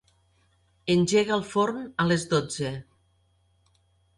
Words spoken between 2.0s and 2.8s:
a les dotze.